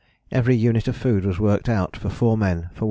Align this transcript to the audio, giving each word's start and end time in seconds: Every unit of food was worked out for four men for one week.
Every 0.31 0.55
unit 0.55 0.87
of 0.87 0.95
food 0.97 1.25
was 1.25 1.37
worked 1.39 1.69
out 1.69 1.95
for 1.95 2.09
four 2.09 2.35
men 2.35 2.61
for 2.61 2.63
one 2.63 2.69
week. 2.73 2.77